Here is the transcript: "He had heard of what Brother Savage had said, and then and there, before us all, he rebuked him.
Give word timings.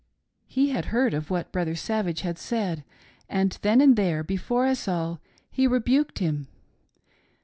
"He 0.47 0.69
had 0.71 0.85
heard 0.85 1.13
of 1.13 1.29
what 1.29 1.51
Brother 1.51 1.75
Savage 1.75 2.21
had 2.21 2.39
said, 2.39 2.83
and 3.29 3.55
then 3.61 3.79
and 3.81 3.95
there, 3.95 4.23
before 4.23 4.65
us 4.65 4.87
all, 4.87 5.19
he 5.51 5.67
rebuked 5.67 6.17
him. 6.17 6.47